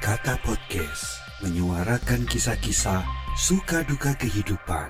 [0.00, 3.04] Kata Podcast menyuarakan kisah-kisah
[3.36, 4.88] suka duka kehidupan.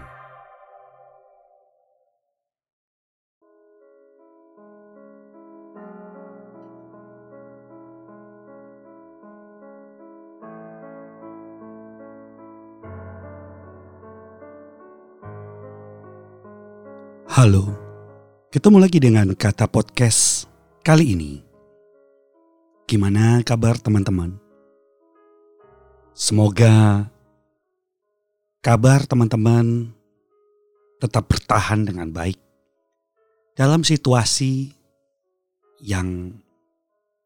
[17.27, 17.75] Halo,
[18.55, 20.47] ketemu lagi dengan Kata Podcast
[20.87, 21.43] kali ini.
[22.87, 24.50] Gimana kabar teman-teman?
[26.13, 27.09] Semoga
[28.61, 29.95] kabar teman-teman
[31.01, 32.37] tetap bertahan dengan baik
[33.57, 34.73] dalam situasi
[35.81, 36.37] yang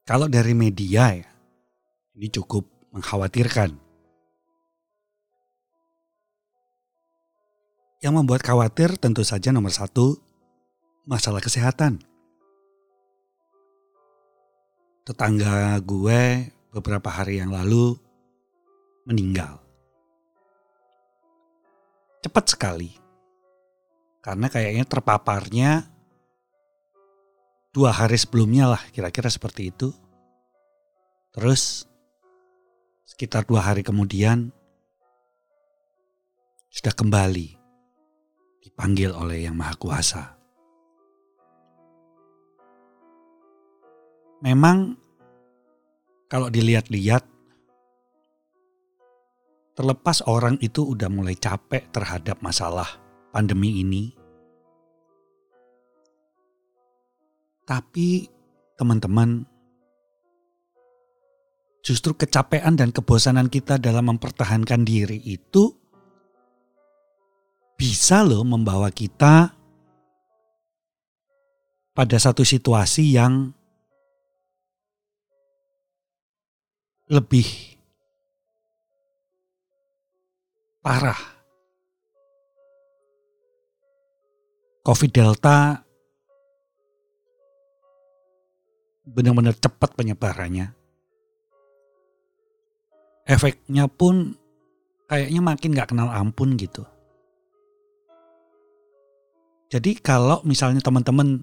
[0.07, 1.35] kalau dari media ya
[2.15, 2.63] ini cukup
[2.95, 3.75] mengkhawatirkan.
[7.99, 10.15] Yang membuat khawatir tentu saja nomor satu
[11.09, 11.99] masalah kesehatan.
[15.03, 17.99] Tetangga gue beberapa hari yang lalu
[19.05, 19.61] meninggal.
[22.25, 22.91] Cepat sekali.
[24.25, 25.85] Karena kayaknya terpaparnya
[27.75, 29.93] dua hari sebelumnya lah kira-kira seperti itu.
[31.37, 31.85] Terus
[33.05, 34.49] sekitar dua hari kemudian
[36.73, 37.49] sudah kembali
[38.65, 40.25] dipanggil oleh Yang Maha Kuasa.
[44.41, 44.97] Memang
[46.31, 47.34] kalau dilihat-lihat
[49.75, 52.87] terlepas orang itu udah mulai capek terhadap masalah
[53.35, 54.15] pandemi ini.
[57.67, 58.31] Tapi
[58.79, 59.43] teman-teman
[61.83, 65.75] justru kecapean dan kebosanan kita dalam mempertahankan diri itu
[67.75, 69.51] bisa loh membawa kita
[71.95, 73.51] pada satu situasi yang
[77.11, 77.74] lebih
[80.85, 81.17] parah.
[84.85, 85.81] Covid Delta
[89.09, 90.77] benar-benar cepat penyebarannya.
[93.25, 94.37] Efeknya pun
[95.09, 96.85] kayaknya makin gak kenal ampun gitu.
[99.73, 101.41] Jadi kalau misalnya teman-teman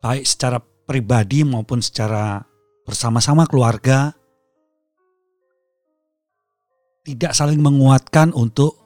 [0.00, 0.56] baik secara
[0.88, 2.40] pribadi maupun secara
[2.88, 4.16] bersama-sama keluarga
[7.02, 8.78] tidak saling menguatkan untuk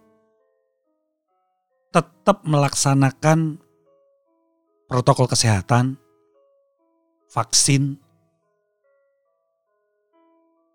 [1.92, 3.60] tetap melaksanakan
[4.88, 6.00] protokol kesehatan,
[7.28, 8.00] vaksin,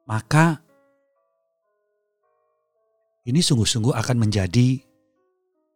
[0.05, 0.61] maka
[3.25, 4.81] ini sungguh-sungguh akan menjadi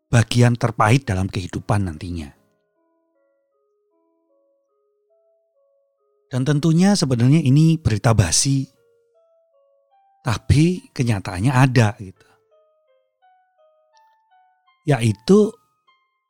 [0.09, 2.30] bagian terpahit dalam kehidupan nantinya.
[6.26, 8.75] Dan tentunya sebenarnya ini berita basi,
[10.25, 12.30] tapi kenyataannya ada gitu.
[14.90, 15.53] Yaitu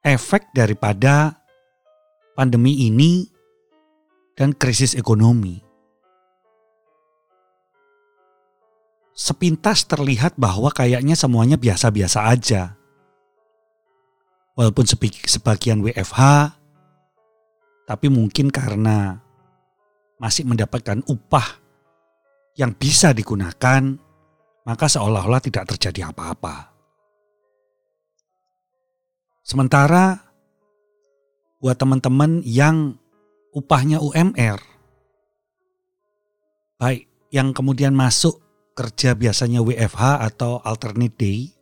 [0.04, 1.40] efek daripada
[2.36, 3.32] pandemi ini
[4.36, 5.64] dan krisis ekonomi.
[9.16, 12.76] Sepintas terlihat bahwa kayaknya semuanya biasa-biasa aja
[14.60, 14.84] walaupun
[15.24, 16.52] sebagian WFH,
[17.88, 19.24] tapi mungkin karena
[20.20, 21.65] masih mendapatkan upah
[22.56, 23.84] yang bisa digunakan,
[24.66, 26.72] maka seolah-olah tidak terjadi apa-apa.
[29.46, 30.18] Sementara
[31.62, 32.98] buat teman-teman yang
[33.54, 34.58] upahnya UMR,
[36.82, 38.42] baik yang kemudian masuk
[38.74, 41.54] kerja biasanya WFH atau alternate day,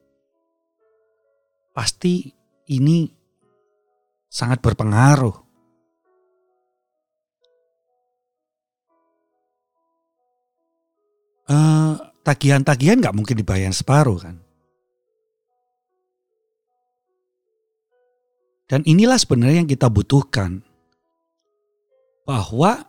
[1.75, 2.31] pasti
[2.71, 3.11] ini
[4.31, 5.42] sangat berpengaruh.
[11.43, 14.35] Uh, tagihan-tagihan nggak mungkin dibayar separuh kan.
[18.67, 20.63] Dan inilah sebenarnya yang kita butuhkan.
[22.23, 22.87] Bahwa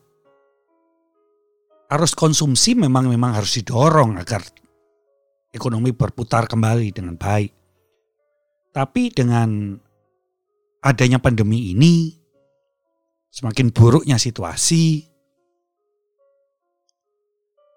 [1.91, 4.47] arus konsumsi memang memang harus didorong agar
[5.51, 7.51] ekonomi berputar kembali dengan baik.
[8.75, 9.79] Tapi dengan
[10.83, 12.11] adanya pandemi ini,
[13.31, 15.14] semakin buruknya situasi,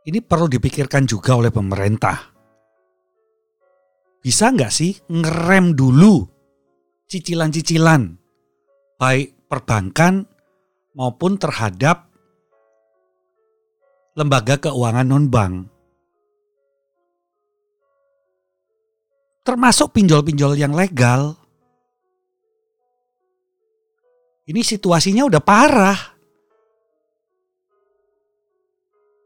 [0.07, 2.31] ini perlu dipikirkan juga oleh pemerintah.
[4.23, 6.23] Bisa nggak sih ngerem dulu
[7.07, 8.15] cicilan-cicilan,
[8.95, 10.23] baik perbankan
[10.95, 12.07] maupun terhadap
[14.17, 15.77] lembaga keuangan non-bank
[19.47, 21.39] termasuk pinjol-pinjol yang legal.
[24.43, 26.16] Ini situasinya udah parah.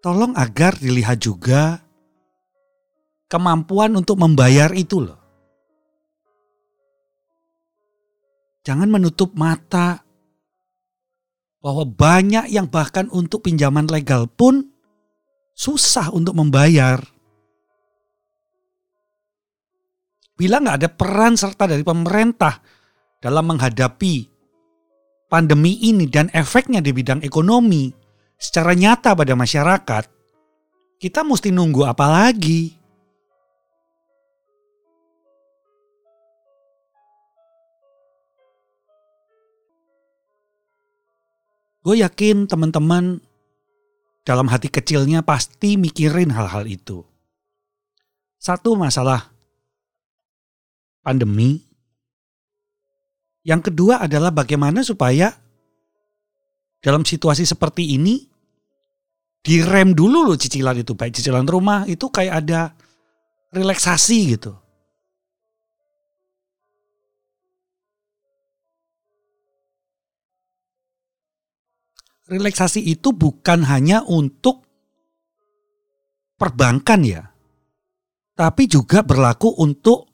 [0.01, 1.77] Tolong agar dilihat juga
[3.29, 5.21] kemampuan untuk membayar itu loh.
[8.65, 10.01] Jangan menutup mata
[11.61, 14.73] bahwa banyak yang bahkan untuk pinjaman legal pun
[15.53, 16.97] susah untuk membayar.
[20.33, 22.57] Bila nggak ada peran serta dari pemerintah
[23.21, 24.25] dalam menghadapi
[25.29, 28.00] pandemi ini dan efeknya di bidang ekonomi
[28.41, 30.09] secara nyata pada masyarakat,
[30.97, 32.73] kita mesti nunggu apa lagi?
[41.81, 43.17] Gue yakin teman-teman
[44.21, 47.01] dalam hati kecilnya pasti mikirin hal-hal itu.
[48.37, 49.33] Satu masalah
[51.01, 51.65] pandemi.
[53.41, 55.40] Yang kedua adalah bagaimana supaya
[56.81, 58.25] dalam situasi seperti ini
[59.45, 60.97] direm dulu loh cicilan itu.
[60.97, 62.73] Baik cicilan rumah itu kayak ada
[63.53, 64.53] relaksasi gitu.
[72.31, 74.63] relaksasi itu bukan hanya untuk
[76.39, 77.27] perbankan ya,
[78.39, 80.07] tapi juga berlaku untuk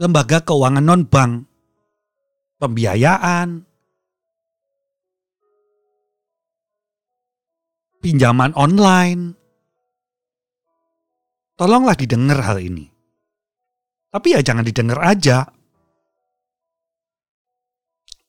[0.00, 1.44] lembaga keuangan non-bank,
[2.56, 3.68] pembiayaan,
[8.02, 9.38] pinjaman online.
[11.54, 12.90] Tolonglah didengar hal ini.
[14.10, 15.46] Tapi ya jangan didengar aja.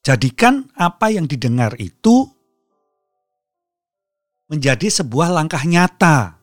[0.05, 2.29] Jadikan apa yang didengar itu
[4.53, 6.37] menjadi sebuah langkah nyata.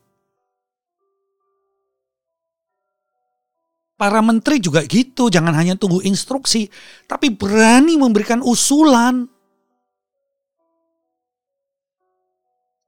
[4.00, 6.72] Para menteri juga gitu, jangan hanya tunggu instruksi,
[7.04, 9.28] tapi berani memberikan usulan.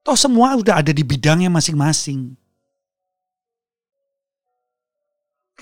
[0.03, 2.35] Toh semua udah ada di bidangnya masing-masing.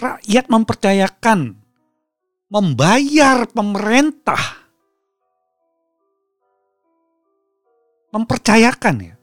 [0.00, 1.60] Rakyat mempercayakan
[2.48, 4.60] membayar pemerintah
[8.10, 9.14] mempercayakan ya.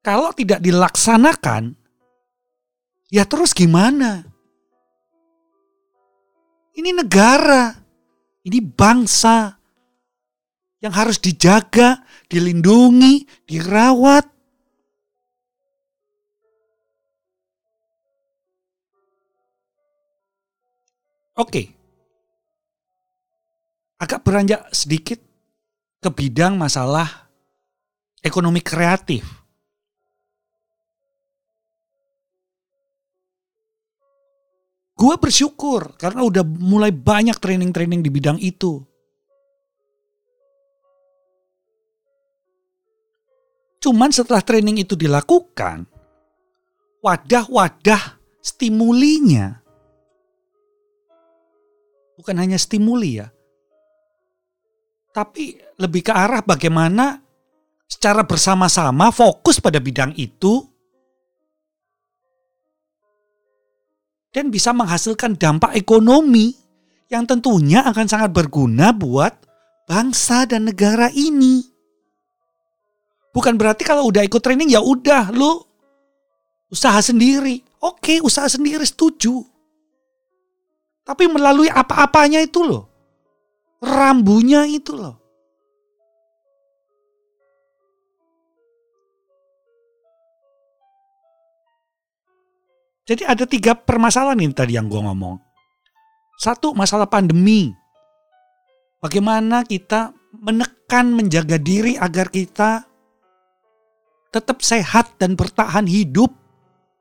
[0.00, 1.76] Kalau tidak dilaksanakan,
[3.12, 4.24] ya terus gimana?
[6.72, 7.76] Ini negara,
[8.46, 9.57] ini bangsa
[10.78, 14.26] yang harus dijaga, dilindungi, dirawat.
[21.38, 21.70] Oke,
[24.02, 25.22] agak beranjak sedikit
[26.02, 27.30] ke bidang masalah
[28.22, 29.22] ekonomi kreatif.
[34.98, 38.82] Gue bersyukur karena udah mulai banyak training-training di bidang itu.
[43.88, 45.88] Cuman setelah training itu dilakukan,
[47.00, 49.64] wadah-wadah stimulinya
[52.20, 53.32] bukan hanya stimuli ya,
[55.16, 57.16] tapi lebih ke arah bagaimana
[57.88, 60.68] secara bersama-sama fokus pada bidang itu
[64.36, 66.52] dan bisa menghasilkan dampak ekonomi
[67.08, 69.32] yang tentunya akan sangat berguna buat
[69.88, 71.77] bangsa dan negara ini.
[73.38, 75.62] Bukan berarti kalau udah ikut training ya udah lu
[76.74, 77.62] usaha sendiri.
[77.78, 79.46] Oke, usaha sendiri setuju.
[81.06, 82.88] Tapi melalui apa-apanya itu loh
[83.82, 85.16] rambunya itu loh.
[93.08, 95.40] Jadi ada tiga permasalahan ini tadi yang gue ngomong.
[96.36, 97.72] Satu masalah pandemi.
[99.00, 102.84] Bagaimana kita menekan menjaga diri agar kita
[104.28, 106.32] tetap sehat dan bertahan hidup.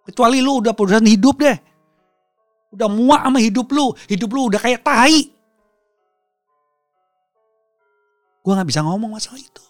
[0.07, 1.57] Kecuali lu udah perusahaan hidup deh.
[2.71, 3.91] Udah muak sama hidup lu.
[4.07, 5.31] Hidup lu udah kayak tai.
[8.43, 9.63] Gue gak bisa ngomong masalah itu.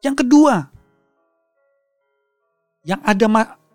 [0.00, 0.64] Yang kedua,
[2.88, 3.28] yang ada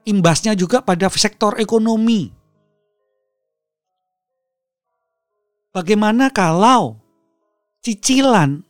[0.09, 2.33] imbasnya juga pada sektor ekonomi.
[5.69, 6.97] Bagaimana kalau
[7.85, 8.65] cicilan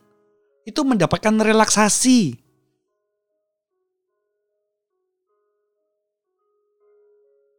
[0.68, 2.45] itu mendapatkan relaksasi?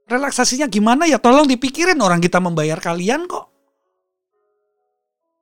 [0.07, 3.51] Relaksasinya gimana ya tolong dipikirin orang kita membayar kalian kok.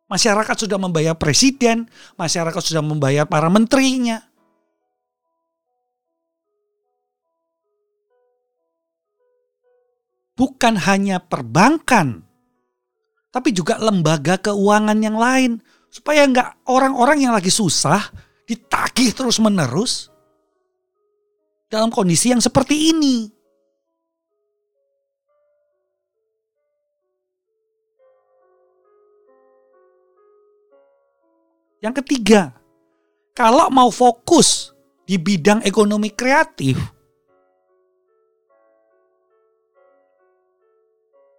[0.10, 1.86] Masyarakat sudah membayar presiden,
[2.17, 4.22] masyarakat sudah membayar para menterinya.
[10.36, 12.25] Bukan hanya perbankan,
[13.36, 15.51] tapi juga lembaga keuangan yang lain.
[15.91, 18.03] Supaya nggak orang-orang yang lagi susah
[18.48, 20.12] ditagih terus menerus
[21.72, 23.35] dalam kondisi yang seperti ini.
[31.86, 32.50] Yang ketiga,
[33.38, 34.74] kalau mau fokus
[35.06, 36.82] di bidang ekonomi kreatif,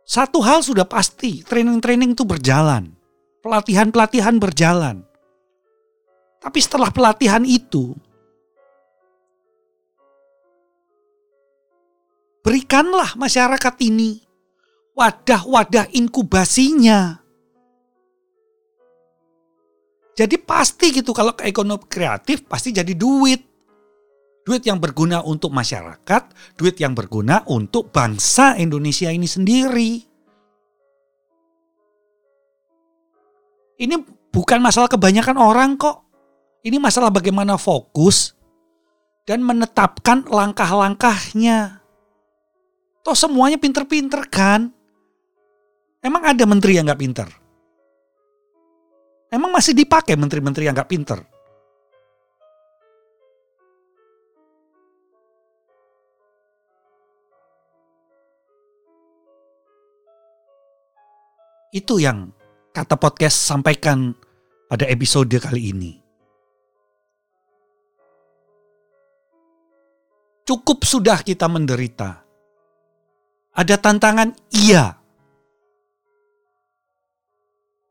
[0.06, 2.94] satu hal sudah pasti, training-training itu berjalan.
[3.42, 5.02] Pelatihan-pelatihan berjalan.
[6.38, 7.98] Tapi setelah pelatihan itu,
[12.46, 14.22] berikanlah masyarakat ini
[14.94, 17.25] wadah-wadah inkubasinya.
[20.16, 23.44] Jadi pasti gitu kalau ekonomi kreatif pasti jadi duit.
[24.46, 26.22] Duit yang berguna untuk masyarakat,
[26.56, 29.92] duit yang berguna untuk bangsa Indonesia ini sendiri.
[33.76, 33.94] Ini
[34.32, 36.08] bukan masalah kebanyakan orang kok.
[36.64, 38.32] Ini masalah bagaimana fokus
[39.28, 41.82] dan menetapkan langkah-langkahnya.
[43.02, 44.70] Toh semuanya pinter-pinter kan?
[46.00, 47.28] Emang ada menteri yang gak pinter?
[49.36, 51.20] Emang masih dipakai menteri-menteri yang gak pinter?
[61.68, 62.32] Itu yang
[62.72, 64.16] kata podcast sampaikan
[64.72, 65.92] pada episode kali ini.
[70.48, 72.24] Cukup sudah kita menderita
[73.52, 74.32] ada tantangan?
[74.48, 74.95] Iya.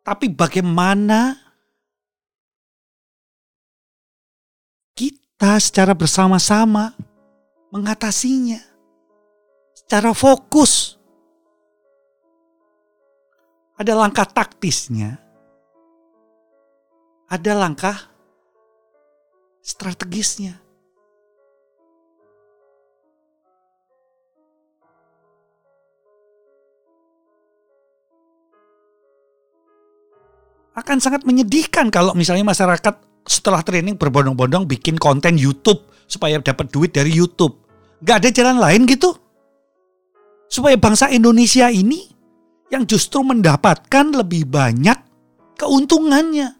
[0.06, 1.34] Tapi bagaimana
[4.94, 6.94] kita secara bersama-sama
[7.74, 8.62] mengatasinya?
[9.74, 10.94] Secara fokus.
[13.82, 15.18] Ada langkah taktisnya.
[17.26, 17.98] Ada langkah
[19.66, 20.65] strategisnya.
[30.76, 36.94] Akan sangat menyedihkan kalau misalnya masyarakat setelah training berbondong-bondong bikin konten YouTube supaya dapat duit
[36.94, 37.58] dari YouTube.
[38.04, 39.16] Gak ada jalan lain gitu?
[40.46, 42.06] Supaya bangsa Indonesia ini
[42.70, 45.00] yang justru mendapatkan lebih banyak
[45.58, 46.54] keuntungannya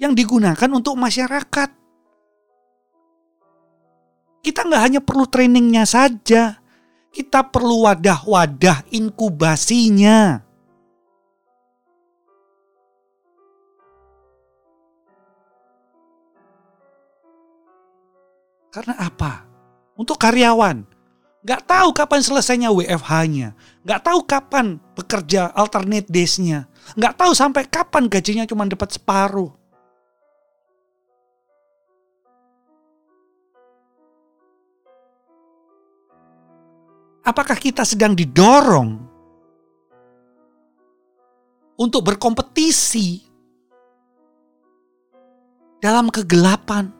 [0.00, 1.70] yang digunakan untuk masyarakat.
[4.38, 6.56] Kita nggak hanya perlu trainingnya saja,
[7.12, 10.47] kita perlu wadah-wadah inkubasinya.
[18.78, 19.42] Karena apa?
[19.98, 20.86] Untuk karyawan.
[21.42, 23.58] Gak tahu kapan selesainya WFH-nya.
[23.82, 26.70] Gak tahu kapan bekerja alternate days-nya.
[26.94, 29.50] Gak tahu sampai kapan gajinya cuma dapat separuh.
[37.26, 38.94] Apakah kita sedang didorong
[41.82, 43.26] untuk berkompetisi
[45.82, 46.97] dalam kegelapan?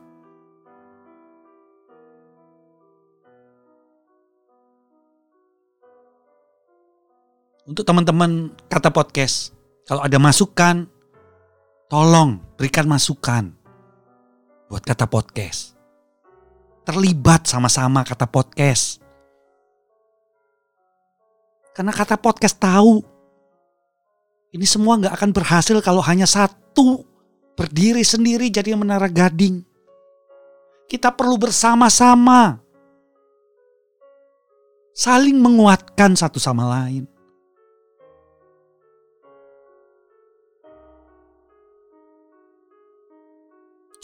[7.69, 9.53] Untuk teman-teman kata podcast,
[9.85, 10.89] kalau ada masukan,
[11.85, 13.53] tolong berikan masukan
[14.73, 15.77] buat kata podcast.
[16.81, 18.97] Terlibat sama-sama kata podcast.
[21.77, 23.05] Karena kata podcast tahu
[24.49, 27.05] ini semua nggak akan berhasil kalau hanya satu
[27.53, 29.61] berdiri sendiri jadi menara gading.
[30.89, 32.65] Kita perlu bersama-sama
[34.89, 37.18] saling menguatkan satu sama lain.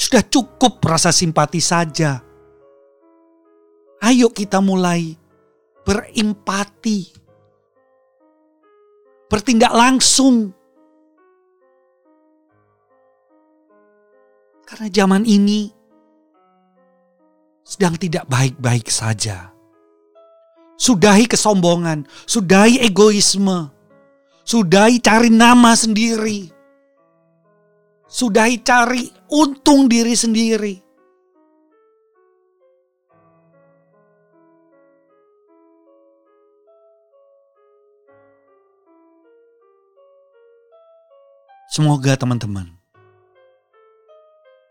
[0.06, 2.22] Sudah cukup rasa simpati saja.
[4.06, 5.18] Ayo kita mulai
[5.82, 7.10] berimpati.
[9.26, 10.54] Bertindak langsung.
[14.62, 15.74] Karena zaman ini
[17.66, 19.50] sedang tidak baik-baik saja.
[20.78, 23.74] Sudahi kesombongan, sudahi egoisme,
[24.46, 26.54] sudahi cari nama sendiri,
[28.06, 30.76] sudahi cari untung diri sendiri.
[41.76, 42.72] Semoga teman-teman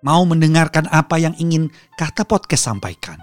[0.04, 1.68] mau mendengarkan apa yang ingin
[2.00, 3.20] kata podcast sampaikan.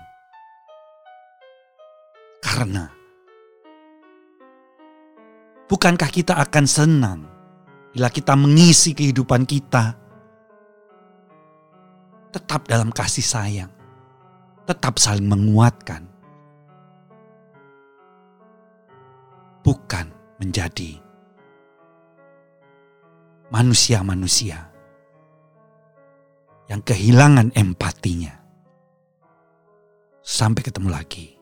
[2.41, 2.89] Karena
[5.65, 7.19] bukankah kita akan senang
[7.93, 10.00] bila kita mengisi kehidupan kita
[12.31, 13.71] tetap dalam kasih sayang,
[14.63, 16.07] tetap saling menguatkan,
[19.61, 20.07] bukan
[20.39, 20.97] menjadi
[23.51, 24.71] manusia-manusia
[26.71, 28.39] yang kehilangan empatinya.
[30.23, 31.40] Sampai ketemu lagi.